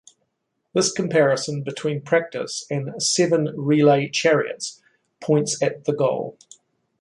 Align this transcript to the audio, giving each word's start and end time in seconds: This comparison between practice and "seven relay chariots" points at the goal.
This 0.73 0.91
comparison 0.91 1.61
between 1.61 2.01
practice 2.01 2.65
and 2.71 2.99
"seven 2.99 3.49
relay 3.55 4.09
chariots" 4.09 4.81
points 5.19 5.61
at 5.61 5.85
the 5.85 5.93
goal. 5.93 6.39